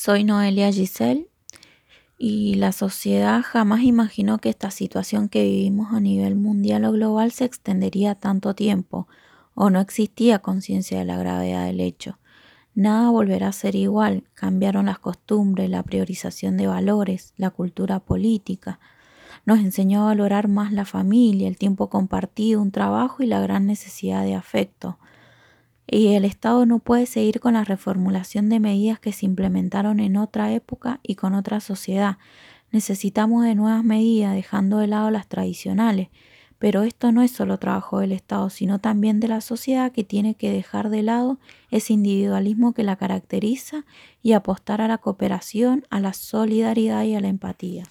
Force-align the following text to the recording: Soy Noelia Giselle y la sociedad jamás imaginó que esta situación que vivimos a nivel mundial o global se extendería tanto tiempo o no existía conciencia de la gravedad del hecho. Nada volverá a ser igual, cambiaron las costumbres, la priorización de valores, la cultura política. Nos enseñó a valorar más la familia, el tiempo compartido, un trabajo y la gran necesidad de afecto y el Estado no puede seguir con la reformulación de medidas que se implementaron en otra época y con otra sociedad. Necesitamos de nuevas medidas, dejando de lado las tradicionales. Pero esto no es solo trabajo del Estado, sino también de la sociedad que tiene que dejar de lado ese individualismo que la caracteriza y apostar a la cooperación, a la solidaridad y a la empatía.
Soy 0.00 0.22
Noelia 0.22 0.70
Giselle 0.70 1.28
y 2.18 2.54
la 2.54 2.70
sociedad 2.70 3.42
jamás 3.42 3.82
imaginó 3.82 4.38
que 4.38 4.48
esta 4.48 4.70
situación 4.70 5.28
que 5.28 5.42
vivimos 5.42 5.92
a 5.92 5.98
nivel 5.98 6.36
mundial 6.36 6.84
o 6.84 6.92
global 6.92 7.32
se 7.32 7.44
extendería 7.44 8.14
tanto 8.14 8.54
tiempo 8.54 9.08
o 9.54 9.70
no 9.70 9.80
existía 9.80 10.38
conciencia 10.38 11.00
de 11.00 11.04
la 11.04 11.18
gravedad 11.18 11.66
del 11.66 11.80
hecho. 11.80 12.20
Nada 12.76 13.10
volverá 13.10 13.48
a 13.48 13.52
ser 13.52 13.74
igual, 13.74 14.22
cambiaron 14.34 14.86
las 14.86 15.00
costumbres, 15.00 15.68
la 15.68 15.82
priorización 15.82 16.56
de 16.56 16.68
valores, 16.68 17.34
la 17.36 17.50
cultura 17.50 17.98
política. 17.98 18.78
Nos 19.46 19.58
enseñó 19.58 20.02
a 20.02 20.14
valorar 20.14 20.46
más 20.46 20.72
la 20.72 20.84
familia, 20.84 21.48
el 21.48 21.58
tiempo 21.58 21.90
compartido, 21.90 22.62
un 22.62 22.70
trabajo 22.70 23.24
y 23.24 23.26
la 23.26 23.40
gran 23.40 23.66
necesidad 23.66 24.22
de 24.22 24.36
afecto 24.36 24.96
y 25.90 26.14
el 26.14 26.24
Estado 26.24 26.66
no 26.66 26.78
puede 26.80 27.06
seguir 27.06 27.40
con 27.40 27.54
la 27.54 27.64
reformulación 27.64 28.48
de 28.48 28.60
medidas 28.60 29.00
que 29.00 29.12
se 29.12 29.26
implementaron 29.26 30.00
en 30.00 30.16
otra 30.16 30.52
época 30.52 31.00
y 31.02 31.14
con 31.14 31.34
otra 31.34 31.60
sociedad. 31.60 32.18
Necesitamos 32.70 33.44
de 33.44 33.54
nuevas 33.54 33.82
medidas, 33.82 34.34
dejando 34.34 34.78
de 34.78 34.86
lado 34.86 35.10
las 35.10 35.28
tradicionales. 35.28 36.08
Pero 36.58 36.82
esto 36.82 37.12
no 37.12 37.22
es 37.22 37.30
solo 37.30 37.58
trabajo 37.58 38.00
del 38.00 38.12
Estado, 38.12 38.50
sino 38.50 38.80
también 38.80 39.20
de 39.20 39.28
la 39.28 39.40
sociedad 39.40 39.92
que 39.92 40.04
tiene 40.04 40.34
que 40.34 40.50
dejar 40.50 40.90
de 40.90 41.04
lado 41.04 41.38
ese 41.70 41.92
individualismo 41.92 42.74
que 42.74 42.82
la 42.82 42.96
caracteriza 42.96 43.84
y 44.22 44.32
apostar 44.32 44.80
a 44.80 44.88
la 44.88 44.98
cooperación, 44.98 45.86
a 45.88 46.00
la 46.00 46.12
solidaridad 46.12 47.04
y 47.04 47.14
a 47.14 47.20
la 47.20 47.28
empatía. 47.28 47.84